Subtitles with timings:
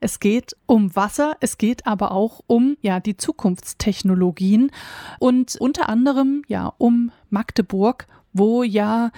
[0.00, 4.70] Es geht um Wasser, es geht aber auch um ja die Zukunftstechnologien
[5.18, 9.10] und unter anderem ja um Magdeburg, wo ja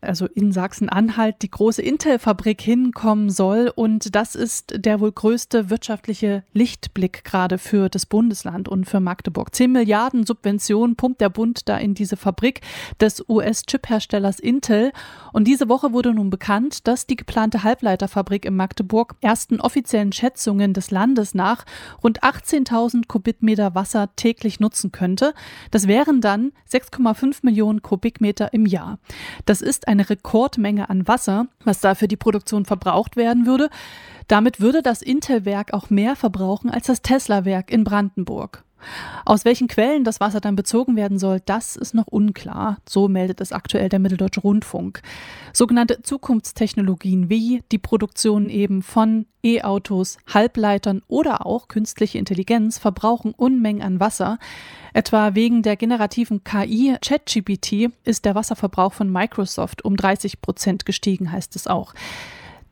[0.00, 3.72] also in Sachsen-Anhalt, die große Intel-Fabrik hinkommen soll.
[3.74, 9.54] Und das ist der wohl größte wirtschaftliche Lichtblick gerade für das Bundesland und für Magdeburg.
[9.54, 12.60] Zehn Milliarden Subventionen pumpt der Bund da in diese Fabrik
[13.00, 14.92] des US-Chip-Herstellers Intel.
[15.32, 20.72] Und diese Woche wurde nun bekannt, dass die geplante Halbleiterfabrik in Magdeburg ersten offiziellen Schätzungen
[20.72, 21.64] des Landes nach
[22.02, 25.34] rund 18.000 Kubikmeter Wasser täglich nutzen könnte.
[25.70, 28.98] Das wären dann 6,5 Millionen Kubikmeter im Jahr.
[29.44, 33.68] Das ist eine Rekordmenge an Wasser, was da für die Produktion verbraucht werden würde.
[34.28, 38.62] Damit würde das Intel-Werk auch mehr verbrauchen als das Tesla-Werk in Brandenburg.
[39.24, 42.78] Aus welchen Quellen das Wasser dann bezogen werden soll, das ist noch unklar.
[42.88, 45.02] So meldet es aktuell der Mitteldeutsche Rundfunk.
[45.52, 53.82] Sogenannte Zukunftstechnologien wie die Produktion eben von E-Autos, Halbleitern oder auch künstliche Intelligenz verbrauchen Unmengen
[53.82, 54.38] an Wasser.
[54.92, 61.32] Etwa wegen der generativen KI ChatGPT ist der Wasserverbrauch von Microsoft um 30 Prozent gestiegen,
[61.32, 61.94] heißt es auch.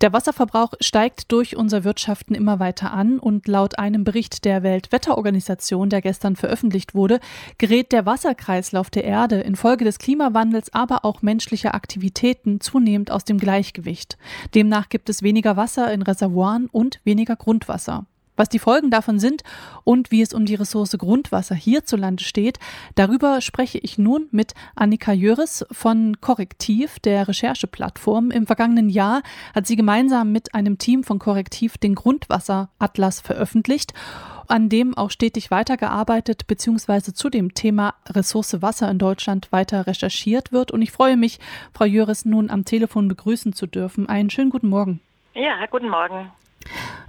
[0.01, 5.91] Der Wasserverbrauch steigt durch unser Wirtschaften immer weiter an und laut einem Bericht der Weltwetterorganisation,
[5.91, 7.19] der gestern veröffentlicht wurde,
[7.59, 13.39] gerät der Wasserkreislauf der Erde infolge des Klimawandels, aber auch menschlicher Aktivitäten zunehmend aus dem
[13.39, 14.19] Gleichgewicht.
[14.55, 18.07] Demnach gibt es weniger Wasser in Reservoiren und weniger Grundwasser.
[18.39, 19.43] Was die Folgen davon sind
[19.83, 22.61] und wie es um die Ressource Grundwasser hierzulande steht,
[22.95, 28.31] darüber spreche ich nun mit Annika Jöris von Korrektiv, der Rechercheplattform.
[28.31, 29.23] Im vergangenen Jahr
[29.57, 33.93] hat sie gemeinsam mit einem Team von Korrektiv den Grundwasseratlas veröffentlicht
[34.47, 37.13] an dem auch stetig weitergearbeitet bzw.
[37.13, 40.71] zu dem Thema Ressource Wasser in Deutschland weiter recherchiert wird.
[40.71, 41.39] Und ich freue mich,
[41.75, 44.09] Frau Jöris nun am Telefon begrüßen zu dürfen.
[44.09, 45.01] Einen schönen guten Morgen.
[45.35, 46.33] Ja, guten Morgen.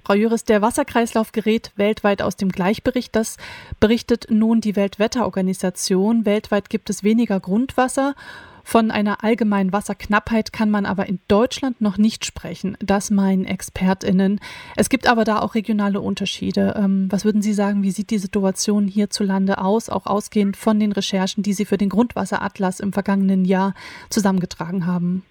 [0.10, 3.16] Frau Jüris, der Wasserkreislauf gerät weltweit aus dem Gleichbericht.
[3.16, 3.38] Das
[3.80, 6.26] berichtet nun die Weltwetterorganisation.
[6.26, 8.16] Weltweit gibt es weniger Grundwasser.
[8.64, 12.76] Von einer allgemeinen Wasserknappheit kann man aber in Deutschland noch nicht sprechen.
[12.80, 14.40] Das meinen ExpertInnen.
[14.76, 16.74] Es gibt aber da auch regionale Unterschiede.
[16.76, 20.92] Ähm, was würden Sie sagen, wie sieht die Situation hierzulande aus, auch ausgehend von den
[20.92, 23.76] Recherchen, die Sie für den Grundwasseratlas im vergangenen Jahr
[24.10, 25.22] zusammengetragen haben?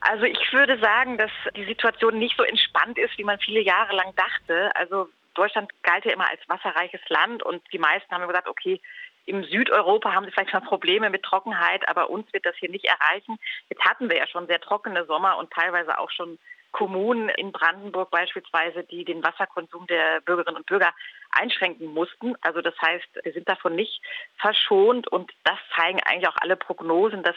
[0.00, 3.94] Also ich würde sagen, dass die Situation nicht so entspannt ist, wie man viele Jahre
[3.94, 4.74] lang dachte.
[4.74, 8.80] Also Deutschland galt ja immer als wasserreiches Land und die meisten haben gesagt, okay,
[9.26, 12.86] im Südeuropa haben sie vielleicht schon Probleme mit Trockenheit, aber uns wird das hier nicht
[12.86, 13.38] erreichen.
[13.68, 16.38] Jetzt hatten wir ja schon sehr trockene Sommer und teilweise auch schon
[16.72, 20.92] Kommunen in Brandenburg beispielsweise, die den Wasserkonsum der Bürgerinnen und Bürger
[21.30, 22.34] einschränken mussten.
[22.40, 24.00] Also das heißt, wir sind davon nicht
[24.38, 27.36] verschont und das zeigen eigentlich auch alle Prognosen, dass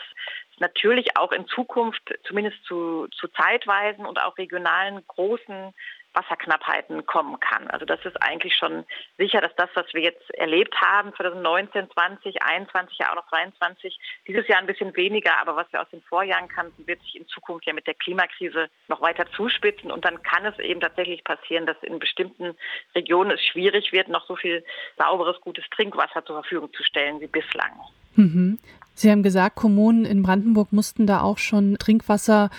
[0.60, 5.74] natürlich auch in Zukunft zumindest zu, zu zeitweisen und auch regionalen großen
[6.14, 7.68] Wasserknappheiten kommen kann.
[7.70, 8.86] Also das ist eigentlich schon
[9.18, 13.98] sicher, dass das, was wir jetzt erlebt haben, 2019, 20, 21, ja auch noch 22,
[14.28, 17.28] dieses Jahr ein bisschen weniger, aber was wir aus den Vorjahren kannten, wird sich in
[17.28, 21.66] Zukunft ja mit der Klimakrise noch weiter zuspitzen und dann kann es eben tatsächlich passieren,
[21.66, 22.56] dass in bestimmten
[22.96, 24.64] Regionen es schwierig wird, noch so viel
[24.98, 27.72] sauberes, gutes Trinkwasser zur Verfügung zu stellen wie bislang.
[28.16, 28.60] Mhm.
[28.96, 32.50] Sie haben gesagt, Kommunen in Brandenburg mussten da auch schon Trinkwasser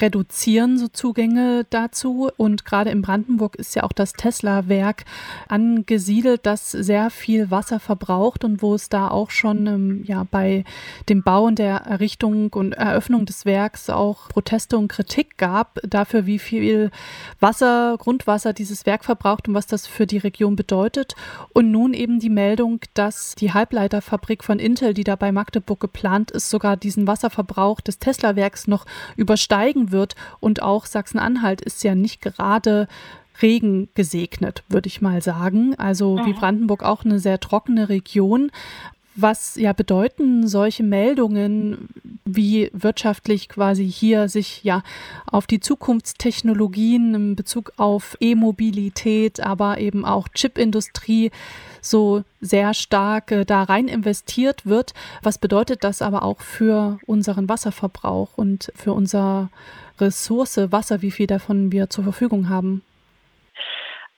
[0.00, 2.30] reduzieren, so Zugänge dazu.
[2.36, 5.04] Und gerade in Brandenburg ist ja auch das Tesla-Werk
[5.48, 10.64] angesiedelt, das sehr viel Wasser verbraucht und wo es da auch schon ähm, ja, bei
[11.08, 16.26] dem Bau und der Errichtung und Eröffnung des Werks auch Proteste und Kritik gab dafür,
[16.26, 16.90] wie viel
[17.40, 21.14] Wasser, Grundwasser dieses Werk verbraucht und was das für die Region bedeutet.
[21.52, 26.30] Und nun eben die Meldung, dass die Halbleiterfabrik von Intel, die da bei Magdeburg geplant
[26.30, 30.14] ist, sogar diesen Wasserverbrauch des Tesla-Werks noch übersteigen wird.
[30.40, 32.88] Und auch Sachsen-Anhalt ist ja nicht gerade
[33.40, 35.74] Regen gesegnet, würde ich mal sagen.
[35.78, 38.50] Also wie Brandenburg auch eine sehr trockene Region.
[39.20, 41.88] Was ja bedeuten solche Meldungen,
[42.24, 44.84] wie wirtschaftlich quasi hier sich ja
[45.26, 51.32] auf die Zukunftstechnologien in Bezug auf E-Mobilität, aber eben auch Chipindustrie
[51.80, 54.94] so sehr stark äh, da rein investiert wird.
[55.22, 59.48] Was bedeutet das aber auch für unseren Wasserverbrauch und für unsere
[59.98, 62.82] Ressource Wasser, wie viel davon wir zur Verfügung haben?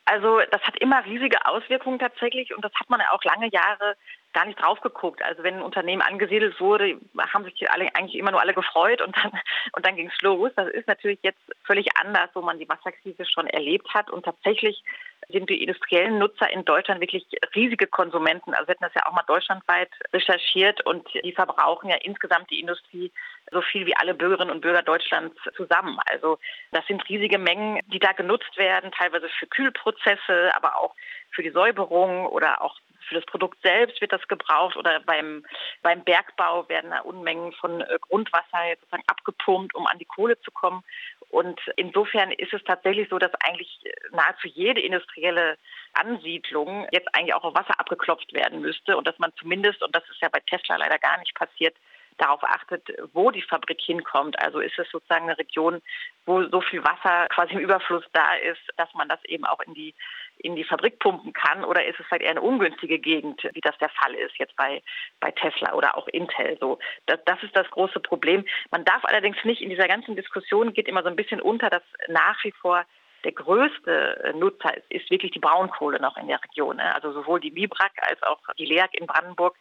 [0.05, 3.97] Also das hat immer riesige Auswirkungen tatsächlich und das hat man auch lange Jahre
[4.32, 5.23] gar nicht drauf geguckt.
[5.23, 9.17] Also wenn ein Unternehmen angesiedelt wurde, haben sich alle eigentlich immer nur alle gefreut und
[9.17, 9.32] dann
[9.73, 10.50] und dann ging es los.
[10.56, 14.82] Das ist natürlich jetzt völlig anders, wo man die Wasserkrise schon erlebt hat und tatsächlich
[15.31, 18.55] sind die industriellen Nutzer in Deutschland wirklich riesige Konsumenten.
[18.55, 22.61] Also wir hätten das ja auch mal deutschlandweit recherchiert und die verbrauchen ja insgesamt die
[22.61, 23.12] Industrie
[23.50, 25.99] so viel wie alle Bürgerinnen und Bürger Deutschlands zusammen.
[26.11, 26.38] Also
[26.73, 30.94] das sind riesige Mengen, die da genutzt werden, teilweise für Kühlprozesse, aber auch
[31.31, 32.76] für die Säuberung oder auch
[33.11, 35.45] für das Produkt selbst wird das gebraucht oder beim,
[35.83, 40.51] beim Bergbau werden da Unmengen von äh, Grundwasser sozusagen abgepumpt, um an die Kohle zu
[40.53, 40.83] kommen.
[41.31, 43.81] Und insofern ist es tatsächlich so, dass eigentlich
[44.12, 45.59] nahezu jede industrielle
[45.93, 50.09] Ansiedlung jetzt eigentlich auch auf Wasser abgeklopft werden müsste und dass man zumindest, und das
[50.09, 51.77] ist ja bei Tesla leider gar nicht passiert,
[52.21, 54.39] darauf achtet, wo die Fabrik hinkommt.
[54.43, 55.81] Also ist es sozusagen eine Region,
[56.27, 59.75] wo so viel Wasser quasi im Überfluss da ist, dass man das eben auch in
[59.75, 59.95] die
[60.43, 63.77] in die Fabrik pumpen kann oder ist es halt eher eine ungünstige Gegend, wie das
[63.79, 64.83] der Fall ist jetzt bei,
[65.21, 66.57] bei Tesla oder auch Intel.
[66.61, 68.45] So, das, das ist das große Problem.
[68.71, 71.83] Man darf allerdings nicht in dieser ganzen Diskussion geht immer so ein bisschen unter, dass
[72.09, 72.85] nach wie vor
[73.25, 76.77] der größte Nutzer ist, ist wirklich die Braunkohle noch in der Region.
[76.77, 76.95] Ne?
[76.95, 79.57] Also sowohl die Mibrak als auch die LEAG in Brandenburg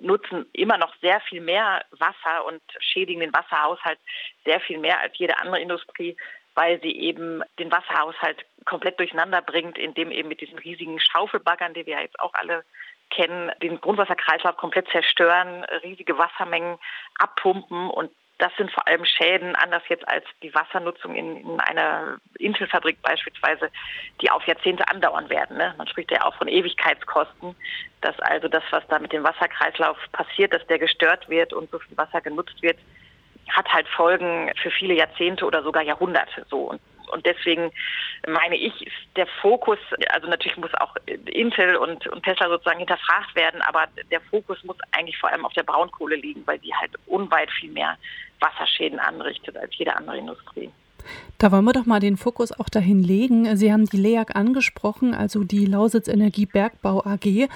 [0.00, 3.98] nutzen immer noch sehr viel mehr Wasser und schädigen den Wasserhaushalt
[4.44, 6.16] sehr viel mehr als jede andere Industrie,
[6.54, 11.86] weil sie eben den Wasserhaushalt komplett durcheinander bringt, indem eben mit diesen riesigen Schaufelbaggern, die
[11.86, 12.64] wir jetzt auch alle
[13.10, 16.78] kennen, den Grundwasserkreislauf komplett zerstören, riesige Wassermengen
[17.18, 18.10] abpumpen und
[18.40, 23.70] das sind vor allem Schäden, anders jetzt als die Wassernutzung in, in einer Inselfabrik beispielsweise,
[24.22, 25.58] die auf Jahrzehnte andauern werden.
[25.58, 25.74] Ne?
[25.76, 27.54] Man spricht ja auch von Ewigkeitskosten,
[28.00, 31.78] dass also das, was da mit dem Wasserkreislauf passiert, dass der gestört wird und so
[31.80, 32.78] viel Wasser genutzt wird,
[33.48, 36.70] hat halt Folgen für viele Jahrzehnte oder sogar Jahrhunderte so.
[36.70, 37.70] Und und deswegen
[38.26, 39.78] meine ich, ist der Fokus,
[40.10, 40.94] also natürlich muss auch
[41.26, 45.52] Intel und, und Tesla sozusagen hinterfragt werden, aber der Fokus muss eigentlich vor allem auf
[45.52, 47.96] der Braunkohle liegen, weil die halt unweit viel mehr
[48.40, 50.70] Wasserschäden anrichtet als jede andere Industrie.
[51.40, 53.56] Da wollen wir doch mal den Fokus auch dahin legen.
[53.56, 57.48] Sie haben die LEAG angesprochen, also die Lausitz Energie Bergbau AG.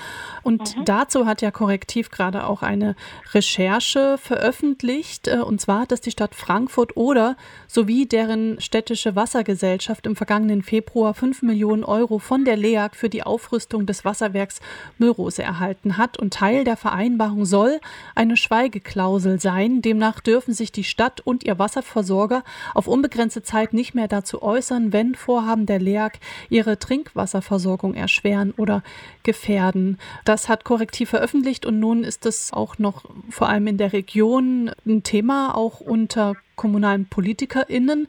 [0.42, 0.86] Und mhm.
[0.86, 2.96] dazu hat ja Korrektiv gerade auch eine
[3.34, 5.28] Recherche veröffentlicht.
[5.28, 7.36] Äh, und zwar hat das die Stadt Frankfurt oder
[7.66, 13.22] sowie deren städtische Wassergesellschaft im vergangenen Februar 5 Millionen Euro von der LEAG für die
[13.22, 14.60] Aufrüstung des Wasserwerks
[14.96, 16.18] Müllrose erhalten hat.
[16.18, 17.80] Und Teil der Vereinbarung soll
[18.14, 19.82] eine Schweigeklausel sein.
[19.82, 24.92] Demnach dürfen sich die Stadt und ihr Wasserversorger auf unbegrenzte Zeit nicht mehr dazu äußern,
[24.92, 26.18] wenn Vorhaben der LEAG
[26.48, 28.82] ihre Trinkwasserversorgung erschweren oder
[29.22, 29.98] gefährden.
[30.24, 34.70] Das hat Korrektiv veröffentlicht und nun ist es auch noch vor allem in der Region
[34.86, 38.08] ein Thema, auch unter kommunalen PolitikerInnen.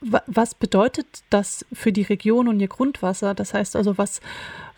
[0.00, 3.34] Was bedeutet das für die Region und ihr Grundwasser?
[3.34, 4.20] Das heißt also, was,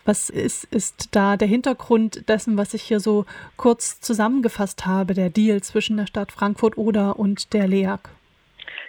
[0.05, 3.25] was ist, ist da der Hintergrund dessen, was ich hier so
[3.57, 8.09] kurz zusammengefasst habe, der Deal zwischen der Stadt Frankfurt-Oder und der LEAG?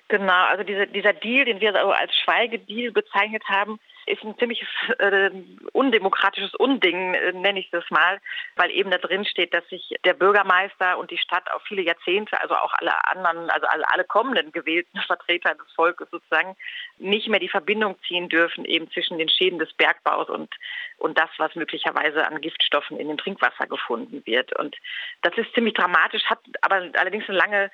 [0.09, 4.69] Genau, also diese, dieser Deal, den wir als Schweigedeal bezeichnet haben, ist ein ziemliches
[4.99, 5.31] äh,
[5.73, 8.21] undemokratisches Unding, äh, nenne ich das mal,
[8.55, 12.41] weil eben da drin steht, dass sich der Bürgermeister und die Stadt auf viele Jahrzehnte,
[12.41, 16.57] also auch alle anderen, also alle, alle kommenden gewählten Vertreter des Volkes sozusagen,
[16.99, 20.55] nicht mehr die Verbindung ziehen dürfen eben zwischen den Schäden des Bergbaus und,
[20.99, 24.57] und das, was möglicherweise an Giftstoffen in dem Trinkwasser gefunden wird.
[24.57, 24.77] Und
[25.23, 27.71] das ist ziemlich dramatisch, hat aber allerdings eine lange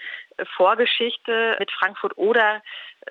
[0.47, 2.63] Vorgeschichte mit Frankfurt oder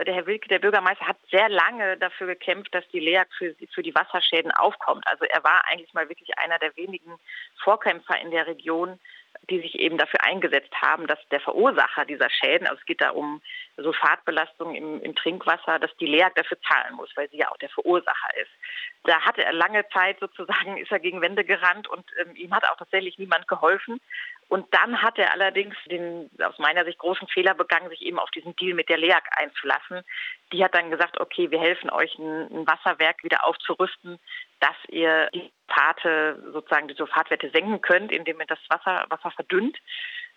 [0.06, 3.84] der Herr Wilke, der Bürgermeister, hat sehr lange dafür gekämpft, dass die LEAG für, für
[3.84, 5.06] die Wasserschäden aufkommt.
[5.08, 7.20] Also er war eigentlich mal wirklich einer der wenigen
[7.64, 9.00] Vorkämpfer in der Region,
[9.50, 13.12] die sich eben dafür eingesetzt haben, dass der Verursacher dieser Schäden, also es geht da
[13.12, 13.42] um
[13.78, 17.70] Sulfatbelastung im, im Trinkwasser, dass die LEAG dafür zahlen muss, weil sie ja auch der
[17.70, 18.52] Verursacher ist.
[19.04, 22.70] Da hatte er lange Zeit sozusagen, ist er gegen Wände gerannt und ähm, ihm hat
[22.70, 24.00] auch tatsächlich niemand geholfen.
[24.48, 28.30] Und dann hat er allerdings den aus meiner Sicht großen Fehler begangen, sich eben auf
[28.32, 30.04] diesen Deal mit der LEAG einzulassen.
[30.52, 34.20] Die hat dann gesagt, okay, wir helfen euch, ein, ein Wasserwerk wieder aufzurüsten,
[34.60, 39.78] dass ihr die Sulfate, sozusagen die Sulfatwerte senken könnt, indem ihr das Wasser, Wasser verdünnt.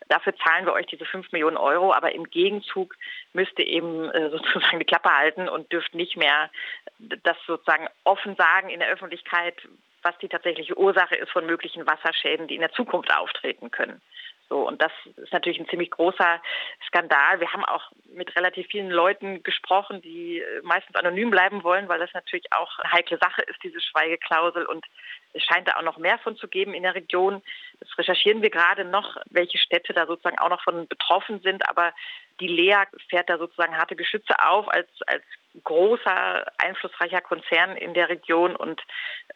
[0.09, 2.95] Dafür zahlen wir euch diese 5 Millionen Euro, aber im Gegenzug
[3.33, 6.51] müsst ihr eben äh, sozusagen die Klappe halten und dürft nicht mehr
[6.99, 9.57] das sozusagen offen sagen in der Öffentlichkeit,
[10.03, 14.03] was die tatsächliche Ursache ist von möglichen Wasserschäden, die in der Zukunft auftreten können.
[14.55, 16.41] So, und das ist natürlich ein ziemlich großer
[16.87, 17.41] Skandal.
[17.41, 21.99] Wir haben auch mit relativ vielen Leuten gesprochen, die äh, meistens anonym bleiben wollen, weil
[21.99, 24.65] das natürlich auch eine heikle Sache ist, diese Schweigeklausel.
[24.65, 24.87] Und
[25.33, 27.43] es scheint da auch noch mehr von zu geben in der Region.
[27.81, 31.69] Das recherchieren wir gerade noch, welche Städte da sozusagen auch noch von betroffen sind.
[31.69, 31.93] Aber
[32.39, 35.25] die LEA fährt da sozusagen harte Geschütze auf als, als
[35.63, 38.83] großer, einflussreicher Konzern in der Region und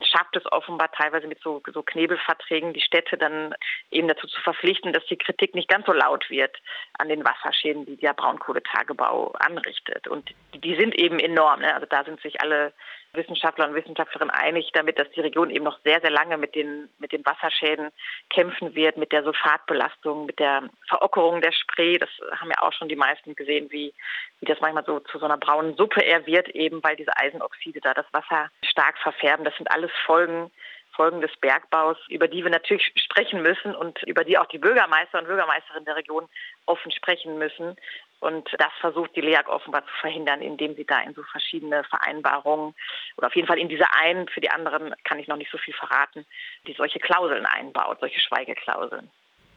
[0.01, 3.55] schafft es offenbar teilweise mit so, so Knebelverträgen, die Städte dann
[3.91, 6.57] eben dazu zu verpflichten, dass die Kritik nicht ganz so laut wird
[6.99, 10.09] an den Wasserschäden, die der Braunkohletagebau anrichtet.
[10.09, 11.61] Und die, sind eben enorm.
[11.61, 11.75] Ne?
[11.75, 12.73] Also da sind sich alle
[13.13, 16.89] Wissenschaftler und Wissenschaftlerinnen einig damit, dass die Region eben noch sehr, sehr lange mit den,
[16.99, 17.91] mit den Wasserschäden
[18.31, 21.99] kämpfen wird, mit der Sulfatbelastung, mit der Verockerung der Spree.
[21.99, 23.95] Das haben ja auch schon die meisten gesehen, wie,
[24.41, 27.81] wie das manchmal so zu so einer braunen Suppe eher wird, eben weil diese Eisenoxide
[27.81, 29.45] da das Wasser stark verfärben.
[29.45, 30.51] Das sind alles Folgen
[30.99, 35.21] Folgen des Bergbaus, über die wir natürlich sprechen müssen und über die auch die Bürgermeister
[35.21, 36.29] und Bürgermeisterinnen der Region
[36.67, 37.77] offen sprechen müssen.
[38.19, 42.75] Und das versucht die LEAG offenbar zu verhindern, indem sie da in so verschiedene Vereinbarungen
[43.17, 45.59] oder auf jeden Fall in diese einen, für die anderen kann ich noch nicht so
[45.59, 46.27] viel verraten,
[46.67, 49.09] die solche Klauseln einbaut, solche Schweigeklauseln.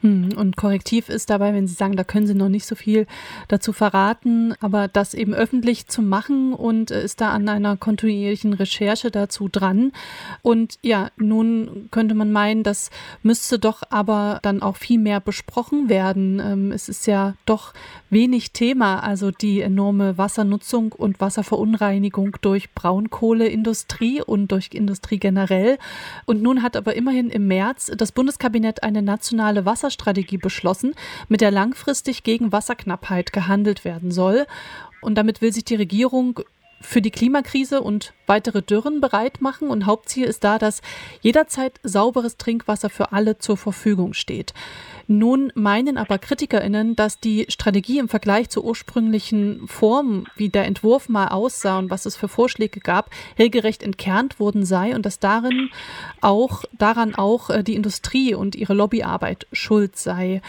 [0.02, 3.06] Hm, und korrektiv ist dabei, wenn Sie sagen, da können Sie noch nicht so viel
[3.48, 9.12] dazu verraten, aber das eben öffentlich zu machen und ist da an einer kontinuierlichen Recherche
[9.12, 9.92] dazu dran.
[10.42, 12.90] Und ja, nun könnte man meinen, das
[13.22, 16.40] müsste doch aber dann auch viel mehr besprochen werden.
[16.40, 17.74] Ähm, es ist ja doch
[18.12, 25.78] wenig Thema, also die enorme Wassernutzung und Wasserverunreinigung durch Braunkohleindustrie und durch Industrie generell.
[26.26, 30.94] Und nun hat aber immerhin im März das Bundeskabinett eine nationale Wasser Wasserstrategie beschlossen,
[31.28, 34.46] mit der langfristig gegen Wasserknappheit gehandelt werden soll.
[35.02, 36.42] Und damit will sich die Regierung
[36.82, 39.70] für die Klimakrise und weitere Dürren bereit machen.
[39.70, 40.82] Und Hauptziel ist da, dass
[41.22, 44.54] jederzeit sauberes Trinkwasser für alle zur Verfügung steht.
[45.08, 51.10] Nun meinen aber KritikerInnen, dass die Strategie im Vergleich zur ursprünglichen Form, wie der Entwurf
[51.10, 55.70] mal aussah und was es für Vorschläge gab, regelrecht entkernt worden sei und dass darin
[56.22, 60.42] auch, daran auch äh, die Industrie und ihre Lobbyarbeit schuld sei.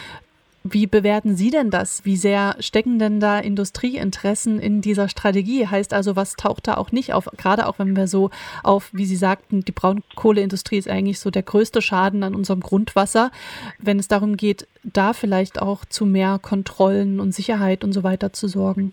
[0.65, 2.05] Wie bewerten Sie denn das?
[2.05, 5.67] Wie sehr stecken denn da Industrieinteressen in dieser Strategie?
[5.67, 7.29] Heißt also, was taucht da auch nicht auf?
[7.37, 8.31] Gerade auch wenn wir so
[8.63, 13.33] auf, wie Sie sagten, die Braunkohleindustrie ist eigentlich so der größte Schaden an unserem Grundwasser.
[13.79, 18.33] Wenn es darum geht, da vielleicht auch zu mehr Kontrollen und Sicherheit und so weiter
[18.33, 18.93] zu sorgen.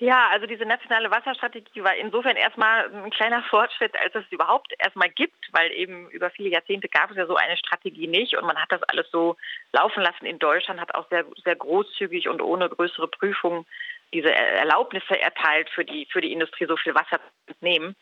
[0.00, 5.10] Ja, also diese nationale Wasserstrategie war insofern erstmal ein kleiner Fortschritt, als es überhaupt erstmal
[5.10, 8.56] gibt, weil eben über viele Jahrzehnte gab es ja so eine Strategie nicht und man
[8.56, 9.36] hat das alles so
[9.72, 13.66] laufen lassen in Deutschland, hat auch sehr, sehr großzügig und ohne größere Prüfung
[14.14, 17.94] diese Erlaubnisse erteilt für die, für die Industrie so viel Wasser zu entnehmen.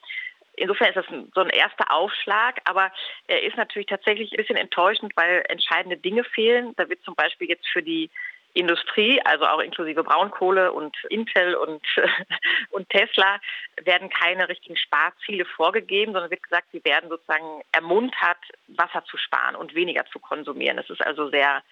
[0.55, 2.93] Insofern ist das so ein erster Aufschlag, aber
[3.27, 6.75] er ist natürlich tatsächlich ein bisschen enttäuschend, weil entscheidende Dinge fehlen.
[6.77, 8.09] Da wird zum Beispiel jetzt für die
[8.55, 11.83] Industrie, also auch inklusive Braunkohle und Intel und,
[12.71, 13.39] und Tesla,
[13.83, 18.39] werden keine richtigen Sparziele vorgegeben, sondern wird gesagt, sie werden sozusagen ermuntert,
[18.69, 20.77] Wasser zu sparen und weniger zu konsumieren.
[20.77, 21.63] Das ist also sehr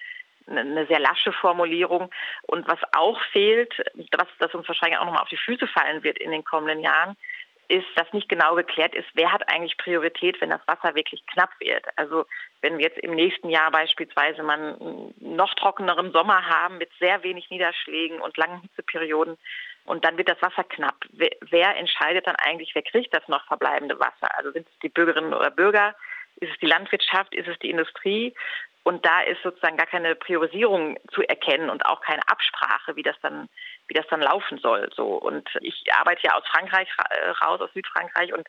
[0.48, 2.10] eine sehr lasche Formulierung.
[2.42, 3.74] Und was auch fehlt,
[4.16, 7.16] was das uns wahrscheinlich auch nochmal auf die Füße fallen wird in den kommenden Jahren,
[7.68, 11.50] ist, dass nicht genau geklärt ist, wer hat eigentlich Priorität, wenn das Wasser wirklich knapp
[11.60, 11.84] wird.
[11.96, 12.26] Also
[12.60, 17.22] wenn wir jetzt im nächsten Jahr beispielsweise mal einen noch trockeneren Sommer haben mit sehr
[17.22, 19.36] wenig Niederschlägen und langen Hitzeperioden
[19.84, 20.96] und dann wird das Wasser knapp.
[21.10, 24.36] Wer, wer entscheidet dann eigentlich, wer kriegt das noch verbleibende Wasser?
[24.36, 25.94] Also sind es die Bürgerinnen oder Bürger?
[26.40, 27.34] Ist es die Landwirtschaft?
[27.34, 28.34] Ist es die Industrie?
[28.82, 33.16] Und da ist sozusagen gar keine Priorisierung zu erkennen und auch keine Absprache, wie das
[33.20, 33.48] dann,
[33.88, 34.88] wie das dann laufen soll.
[34.94, 35.06] So.
[35.06, 38.46] Und ich arbeite ja aus Frankreich äh, raus, aus Südfrankreich und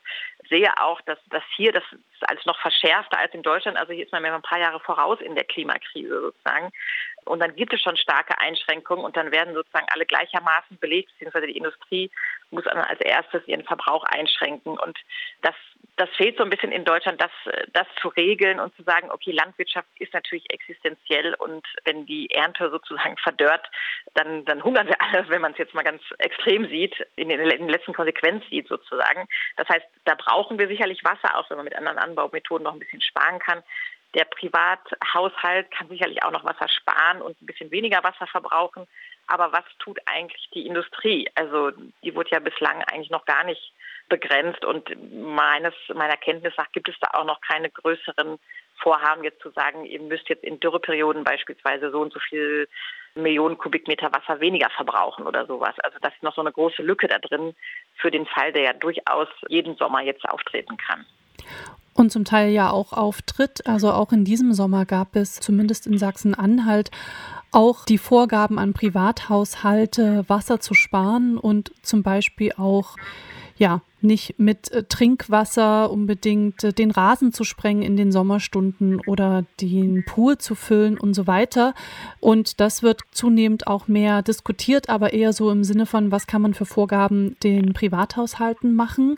[0.48, 1.84] sehe auch, dass, dass hier das
[2.20, 3.78] ist alles noch verschärfter als in Deutschland.
[3.78, 6.70] Also hier ist man mehr ein paar Jahre voraus in der Klimakrise sozusagen.
[7.24, 11.46] Und dann gibt es schon starke Einschränkungen und dann werden sozusagen alle gleichermaßen belegt, beziehungsweise
[11.46, 12.10] die Industrie
[12.50, 14.78] muss dann als erstes ihren Verbrauch einschränken.
[14.78, 14.98] Und
[15.42, 15.54] das
[15.98, 17.30] das fehlt so ein bisschen in Deutschland, das,
[17.72, 22.70] das zu regeln und zu sagen, okay, Landwirtschaft ist natürlich existenziell und wenn die Ernte
[22.70, 23.68] sozusagen verdörrt,
[24.14, 27.40] dann, dann hungern wir alle, wenn man es jetzt mal ganz extrem sieht, in den,
[27.40, 29.26] in den letzten Konsequenz sieht sozusagen.
[29.56, 32.78] Das heißt, da brauchen wir sicherlich Wasser, auch wenn man mit anderen Anbaumethoden noch ein
[32.78, 33.62] bisschen sparen kann.
[34.14, 38.86] Der Privathaushalt kann sicherlich auch noch Wasser sparen und ein bisschen weniger Wasser verbrauchen.
[39.26, 41.28] Aber was tut eigentlich die Industrie?
[41.34, 41.70] Also
[42.02, 43.72] die wurde ja bislang eigentlich noch gar nicht
[44.08, 48.38] begrenzt und meines, meiner Kenntnis nach gibt es da auch noch keine größeren
[48.80, 52.68] Vorhaben, jetzt zu sagen, ihr müsst jetzt in Dürreperioden beispielsweise so und so viel
[53.14, 55.74] Millionen Kubikmeter Wasser weniger verbrauchen oder sowas.
[55.80, 57.54] Also das ist noch so eine große Lücke da drin
[57.96, 61.04] für den Fall, der ja durchaus jeden Sommer jetzt auftreten kann.
[61.98, 63.66] Und zum Teil ja auch auftritt.
[63.66, 66.92] Also auch in diesem Sommer gab es zumindest in Sachsen-Anhalt
[67.50, 72.94] auch die Vorgaben an Privathaushalte, Wasser zu sparen und zum Beispiel auch
[73.56, 79.44] ja, nicht mit äh, Trinkwasser unbedingt äh, den Rasen zu sprengen in den Sommerstunden oder
[79.60, 81.74] den Pool zu füllen und so weiter.
[82.20, 86.42] Und das wird zunehmend auch mehr diskutiert, aber eher so im Sinne von, was kann
[86.42, 89.16] man für Vorgaben den Privathaushalten machen.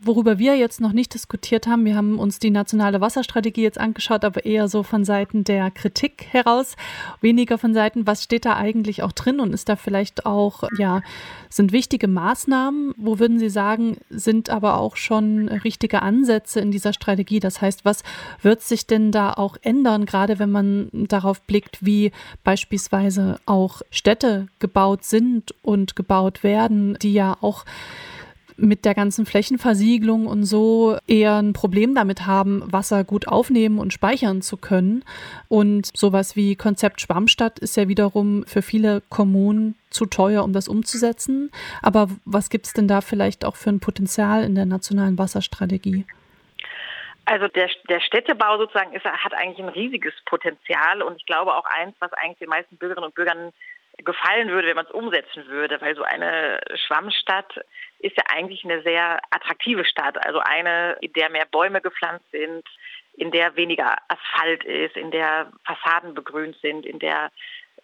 [0.00, 4.24] Worüber wir jetzt noch nicht diskutiert haben, wir haben uns die nationale Wasserstrategie jetzt angeschaut,
[4.24, 6.76] aber eher so von Seiten der Kritik heraus,
[7.20, 11.02] weniger von Seiten, was steht da eigentlich auch drin und ist da vielleicht auch, ja,
[11.48, 16.92] sind wichtige Maßnahmen, wo würden Sie sagen, sind aber auch schon richtige Ansätze in dieser
[16.92, 17.40] Strategie.
[17.40, 18.02] Das heißt, was
[18.40, 22.12] wird sich denn da auch ändern, gerade wenn man darauf blickt, wie
[22.44, 27.64] beispielsweise auch Städte gebaut sind und gebaut werden, die ja auch
[28.62, 33.92] mit der ganzen Flächenversiegelung und so eher ein Problem damit haben, Wasser gut aufnehmen und
[33.92, 35.04] speichern zu können.
[35.48, 40.68] Und sowas wie Konzept Schwammstadt ist ja wiederum für viele Kommunen zu teuer, um das
[40.68, 41.50] umzusetzen.
[41.82, 46.06] Aber was gibt es denn da vielleicht auch für ein Potenzial in der nationalen Wasserstrategie?
[47.24, 51.64] Also der, der Städtebau sozusagen ist, hat eigentlich ein riesiges Potenzial und ich glaube auch
[51.66, 53.52] eins, was eigentlich den meisten Bürgerinnen und Bürgern
[53.98, 57.60] gefallen würde, wenn man es umsetzen würde, weil so eine Schwammstadt
[57.98, 62.64] ist ja eigentlich eine sehr attraktive Stadt, also eine, in der mehr Bäume gepflanzt sind,
[63.14, 67.30] in der weniger Asphalt ist, in der Fassaden begrünt sind, in der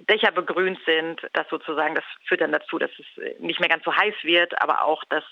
[0.01, 3.95] Dächer begrünt sind, das sozusagen, das führt dann dazu, dass es nicht mehr ganz so
[3.95, 5.25] heiß wird, aber auch, dass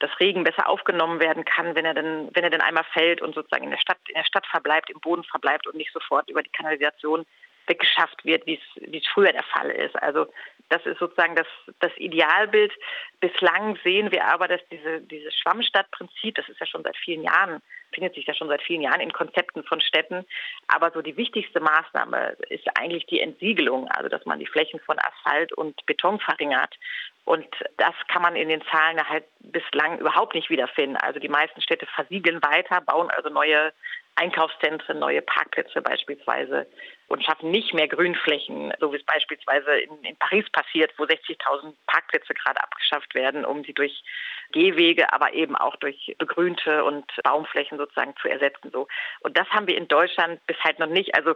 [0.00, 3.34] das Regen besser aufgenommen werden kann, wenn er denn, wenn er denn einmal fällt und
[3.34, 6.42] sozusagen in der Stadt, in der Stadt verbleibt, im Boden verbleibt und nicht sofort über
[6.42, 7.24] die Kanalisation
[7.70, 8.60] weggeschafft wird, wie
[8.92, 9.96] es, früher der Fall ist.
[10.02, 10.26] Also
[10.68, 11.46] das ist sozusagen das,
[11.80, 12.72] das Idealbild.
[13.20, 17.62] Bislang sehen wir aber, dass diese, dieses Schwammstadtprinzip, das ist ja schon seit vielen Jahren,
[17.92, 20.24] findet sich ja schon seit vielen Jahren in Konzepten von Städten.
[20.68, 24.96] Aber so die wichtigste Maßnahme ist eigentlich die Entsiegelung, also dass man die Flächen von
[24.98, 26.76] Asphalt und Beton verringert.
[27.24, 27.46] Und
[27.76, 30.96] das kann man in den Zahlen halt bislang überhaupt nicht wiederfinden.
[30.96, 33.72] Also die meisten Städte versiegeln weiter, bauen also neue
[34.20, 36.66] Einkaufszentren, neue Parkplätze beispielsweise
[37.08, 41.74] und schaffen nicht mehr Grünflächen, so wie es beispielsweise in, in Paris passiert, wo 60.000
[41.86, 44.04] Parkplätze gerade abgeschafft werden, um sie durch
[44.52, 48.70] Gehwege, aber eben auch durch begrünte und Baumflächen sozusagen zu ersetzen.
[48.72, 48.88] So.
[49.20, 51.14] Und das haben wir in Deutschland bis halt noch nicht.
[51.14, 51.34] Also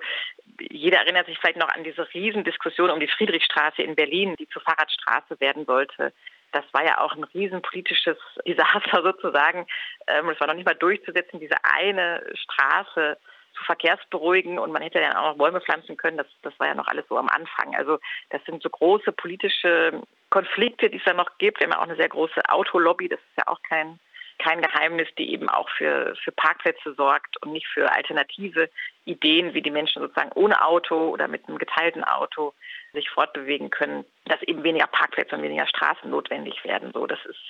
[0.60, 4.62] jeder erinnert sich vielleicht noch an diese Riesendiskussion um die Friedrichstraße in Berlin, die zur
[4.62, 6.12] Fahrradstraße werden sollte.
[6.54, 9.66] Das war ja auch ein riesenpolitisches Desaster sozusagen.
[10.06, 13.18] Ähm, es war noch nicht mal durchzusetzen, diese eine Straße
[13.56, 16.16] zu verkehrsberuhigen und man hätte dann auch noch Bäume pflanzen können.
[16.16, 17.74] Das, das war ja noch alles so am Anfang.
[17.74, 17.98] Also
[18.30, 21.60] das sind so große politische Konflikte, die es da noch gibt.
[21.60, 23.08] Wir haben ja auch eine sehr große Autolobby.
[23.08, 23.98] Das ist ja auch kein
[24.38, 28.68] kein Geheimnis, die eben auch für, für Parkplätze sorgt und nicht für alternative
[29.04, 32.52] Ideen, wie die Menschen sozusagen ohne Auto oder mit einem geteilten Auto
[32.92, 36.92] sich fortbewegen können, dass eben weniger Parkplätze und weniger Straßen notwendig werden.
[36.92, 37.40] So, das ist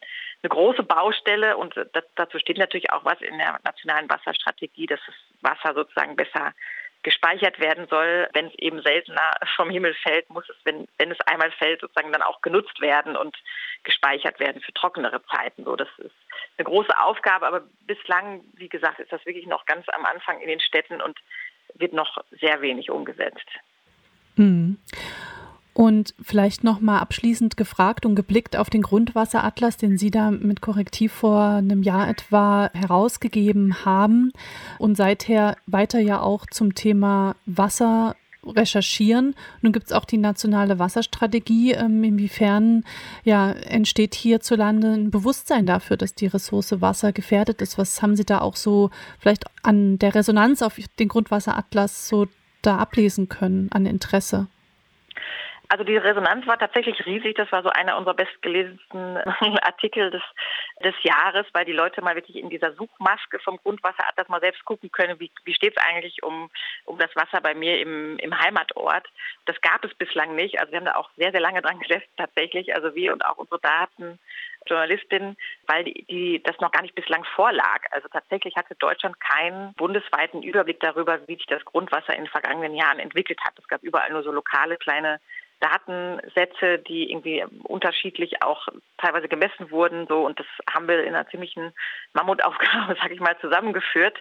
[0.42, 5.01] eine große Baustelle und das, dazu steht natürlich auch was in der nationalen Wasserstrategie, dass
[5.07, 6.53] das Wasser sozusagen besser
[7.05, 8.29] gespeichert werden soll.
[8.33, 12.11] Wenn es eben seltener vom Himmel fällt, muss es, wenn, wenn es einmal fällt, sozusagen
[12.11, 13.37] dann auch genutzt werden und
[13.85, 15.64] gespeichert werden für trockenere Zeiten.
[15.64, 16.14] So, das ist
[16.57, 20.49] eine große Aufgabe, aber bislang, wie gesagt, ist das wirklich noch ganz am Anfang in
[20.49, 21.17] den Städten und
[21.75, 23.47] wird noch sehr wenig umgesetzt.
[24.37, 24.79] Mhm.
[25.75, 30.61] Und vielleicht noch mal abschließend gefragt und geblickt auf den Grundwasseratlas, den Sie da mit
[30.61, 34.33] Korrektiv vor einem Jahr etwa herausgegeben haben
[34.79, 38.15] und seither weiter ja auch zum Thema Wasser
[38.47, 39.35] recherchieren.
[39.63, 41.73] Nun gibt es auch die nationale Wasserstrategie.
[41.73, 42.85] Ähm, inwiefern
[43.25, 47.79] ja, entsteht hierzulande ein Bewusstsein dafür, dass die Ressource Wasser gefährdet ist?
[47.79, 52.27] Was haben Sie da auch so vielleicht an der Resonanz auf den Grundwasseratlas so
[52.63, 54.47] da ablesen können, an Interesse?
[55.75, 57.35] Also die Resonanz war tatsächlich riesig.
[57.35, 59.17] Das war so einer unserer bestgelesensten
[59.61, 60.23] Artikel des,
[60.85, 64.93] des Jahres, weil die Leute mal wirklich in dieser Suchmaske vom Grundwasseratlas mal selbst gucken
[64.93, 66.49] können, wie, wie steht es eigentlich um,
[66.85, 69.09] um das Wasser bei mir im, im Heimatort.
[69.47, 70.61] Das gab es bislang nicht.
[70.61, 72.73] Also wir haben da auch sehr, sehr lange dran gesessen tatsächlich.
[72.73, 74.21] Also wir und auch unsere Daten.
[74.67, 77.83] Journalistin, weil die, die, das noch gar nicht bislang vorlag.
[77.91, 82.75] Also tatsächlich hatte Deutschland keinen bundesweiten Überblick darüber, wie sich das Grundwasser in den vergangenen
[82.75, 83.59] Jahren entwickelt hat.
[83.59, 85.21] Es gab überall nur so lokale kleine
[85.61, 90.07] Datensätze, die irgendwie unterschiedlich auch teilweise gemessen wurden.
[90.07, 91.73] So und das haben wir in einer ziemlichen
[92.12, 94.17] Mammutaufgabe, sage ich mal, zusammengeführt.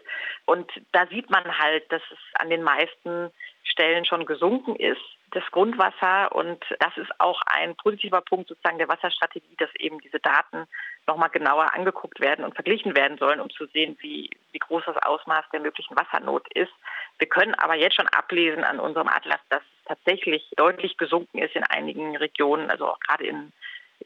[0.45, 3.31] Und da sieht man halt, dass es an den meisten
[3.63, 5.01] Stellen schon gesunken ist,
[5.33, 6.33] das Grundwasser.
[6.33, 10.67] Und das ist auch ein positiver Punkt sozusagen der Wasserstrategie, dass eben diese Daten
[11.07, 14.97] nochmal genauer angeguckt werden und verglichen werden sollen, um zu sehen, wie, wie groß das
[14.97, 16.71] Ausmaß der möglichen Wassernot ist.
[17.17, 21.63] Wir können aber jetzt schon ablesen an unserem Atlas, dass tatsächlich deutlich gesunken ist in
[21.63, 23.51] einigen Regionen, also auch gerade in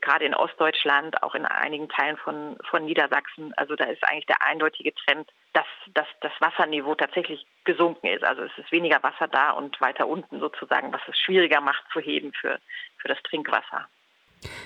[0.02, 3.54] gerade in Ostdeutschland, auch in einigen Teilen von, von Niedersachsen.
[3.58, 8.24] Also da ist eigentlich der eindeutige Trend, dass, dass das Wasserniveau tatsächlich gesunken ist.
[8.24, 12.00] Also es ist weniger Wasser da und weiter unten sozusagen, was es schwieriger macht zu
[12.00, 12.60] heben für,
[12.98, 13.88] für das Trinkwasser.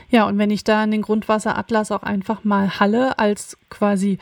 [0.10, 4.20] Ja, und wenn ich da in den Grundwasseratlas auch einfach mal Halle als quasi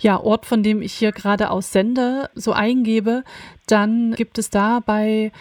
[0.00, 3.24] ja, Ort, von dem ich hier gerade aus sende, so eingebe,
[3.66, 5.32] dann gibt es da bei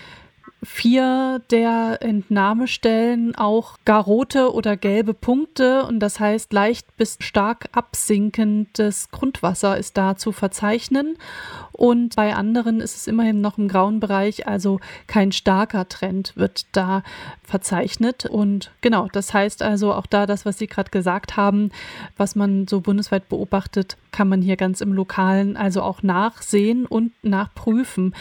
[0.63, 5.83] vier der Entnahmestellen auch gar rote oder gelbe Punkte.
[5.85, 11.17] Und das heißt leicht bis stark absinkendes Grundwasser ist da zu verzeichnen.
[11.71, 16.65] Und bei anderen ist es immerhin noch im grauen Bereich, also kein starker Trend wird
[16.73, 17.03] da
[17.41, 18.25] verzeichnet.
[18.25, 21.71] Und genau, das heißt also auch da das, was Sie gerade gesagt haben,
[22.17, 27.13] was man so bundesweit beobachtet, kann man hier ganz im Lokalen also auch nachsehen und
[27.23, 28.13] nachprüfen.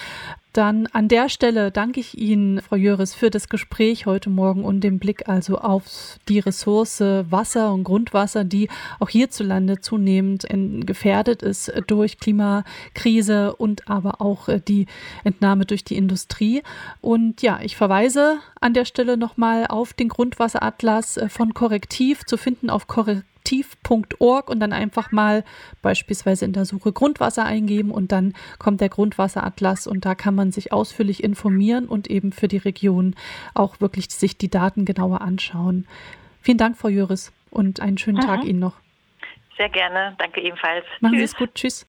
[0.59, 4.81] Dann an der Stelle danke ich Ihnen, Frau Jöris, für das Gespräch heute Morgen und
[4.81, 8.69] den Blick also auf die Ressource Wasser und Grundwasser, die
[8.99, 10.49] auch hierzulande zunehmend
[10.85, 14.87] gefährdet ist durch Klimakrise und aber auch die
[15.23, 16.65] Entnahme durch die Industrie.
[17.01, 22.69] Und ja, ich verweise an der Stelle nochmal auf den Grundwasseratlas von Korrektiv zu finden
[22.69, 25.45] auf korrektiv aktiv.org und dann einfach mal
[25.83, 30.53] beispielsweise in der Suche Grundwasser eingeben und dann kommt der Grundwasseratlas und da kann man
[30.53, 33.15] sich ausführlich informieren und eben für die Region
[33.55, 35.87] auch wirklich sich die Daten genauer anschauen.
[36.43, 38.23] Vielen Dank, Frau Jöris, und einen schönen mhm.
[38.23, 38.77] Tag Ihnen noch.
[39.57, 40.15] Sehr gerne.
[40.19, 40.85] Danke ebenfalls.
[41.01, 41.55] Machen Sie es gut.
[41.55, 41.87] Tschüss.